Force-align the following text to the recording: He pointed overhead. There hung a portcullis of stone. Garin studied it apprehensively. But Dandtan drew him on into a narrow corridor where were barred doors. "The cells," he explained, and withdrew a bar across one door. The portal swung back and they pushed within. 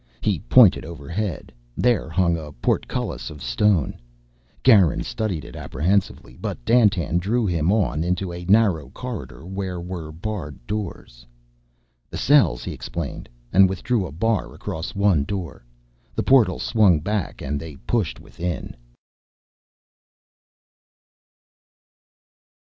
He 0.19 0.39
pointed 0.39 0.83
overhead. 0.83 1.53
There 1.77 2.09
hung 2.09 2.35
a 2.35 2.51
portcullis 2.53 3.29
of 3.29 3.39
stone. 3.43 3.99
Garin 4.63 5.03
studied 5.03 5.45
it 5.45 5.55
apprehensively. 5.55 6.37
But 6.41 6.65
Dandtan 6.65 7.19
drew 7.19 7.45
him 7.45 7.71
on 7.71 8.03
into 8.03 8.33
a 8.33 8.43
narrow 8.45 8.89
corridor 8.89 9.45
where 9.45 9.79
were 9.79 10.11
barred 10.11 10.57
doors. 10.65 11.27
"The 12.09 12.17
cells," 12.17 12.63
he 12.63 12.71
explained, 12.71 13.29
and 13.53 13.69
withdrew 13.69 14.07
a 14.07 14.11
bar 14.11 14.55
across 14.55 14.95
one 14.95 15.23
door. 15.23 15.63
The 16.15 16.23
portal 16.23 16.57
swung 16.57 16.99
back 17.01 17.39
and 17.39 17.59
they 17.59 17.75
pushed 17.75 18.19
within. 18.19 18.75